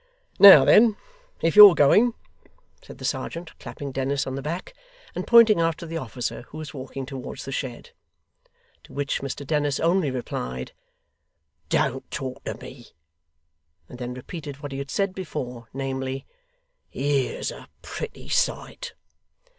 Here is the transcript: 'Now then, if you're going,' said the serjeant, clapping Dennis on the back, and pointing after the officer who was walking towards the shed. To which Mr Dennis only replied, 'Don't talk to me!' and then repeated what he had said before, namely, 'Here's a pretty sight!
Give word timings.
'Now 0.39 0.65
then, 0.65 0.97
if 1.41 1.55
you're 1.55 1.75
going,' 1.75 2.15
said 2.81 2.97
the 2.97 3.05
serjeant, 3.05 3.53
clapping 3.59 3.91
Dennis 3.91 4.25
on 4.25 4.33
the 4.33 4.41
back, 4.41 4.73
and 5.13 5.27
pointing 5.27 5.61
after 5.61 5.85
the 5.85 5.99
officer 5.99 6.41
who 6.49 6.57
was 6.57 6.73
walking 6.73 7.05
towards 7.05 7.45
the 7.45 7.51
shed. 7.51 7.91
To 8.85 8.93
which 8.93 9.21
Mr 9.21 9.45
Dennis 9.45 9.79
only 9.79 10.09
replied, 10.09 10.71
'Don't 11.69 12.09
talk 12.09 12.43
to 12.45 12.57
me!' 12.57 12.87
and 13.87 13.99
then 13.99 14.15
repeated 14.15 14.57
what 14.63 14.71
he 14.71 14.79
had 14.79 14.89
said 14.89 15.13
before, 15.13 15.67
namely, 15.71 16.25
'Here's 16.89 17.51
a 17.51 17.69
pretty 17.83 18.27
sight! 18.27 18.95